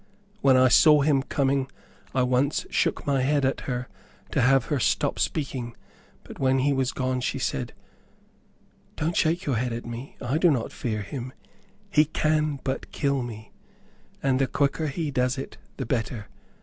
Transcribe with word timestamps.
When 0.41 0.57
I 0.57 0.67
saw 0.67 1.01
him 1.01 1.21
coming, 1.21 1.69
I 2.15 2.23
once 2.23 2.65
shook 2.71 3.05
my 3.05 3.21
head 3.21 3.45
at 3.45 3.69
her, 3.69 3.87
to 4.31 4.41
have 4.41 4.65
her 4.65 4.79
stop 4.79 5.19
speaking; 5.19 5.75
but 6.23 6.39
when 6.39 6.57
he 6.57 6.73
was 6.73 6.91
gone, 6.91 7.21
she 7.21 7.37
said, 7.37 7.73
"Don't 8.95 9.15
shake 9.15 9.45
your 9.45 9.57
head 9.57 9.73
at 9.73 9.85
me; 9.85 10.15
I 10.19 10.39
do 10.39 10.49
not 10.49 10.71
fear 10.71 11.03
him. 11.03 11.33
He 11.91 12.05
can 12.05 12.59
but 12.63 12.91
kill 12.91 13.21
me, 13.21 13.51
and 14.23 14.39
the 14.39 14.47
quicker 14.47 14.87
he 14.87 15.11
does 15.11 15.37
it 15.37 15.57
the 15.77 15.85
better. 15.85 16.25